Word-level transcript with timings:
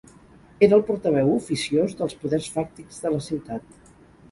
Era 0.67 0.77
el 0.77 0.85
portaveu 0.87 1.29
oficiós 1.35 1.95
dels 2.01 2.17
poders 2.25 2.49
fàctics 2.57 3.01
de 3.07 3.15
la 3.19 3.23
ciutat. 3.31 3.81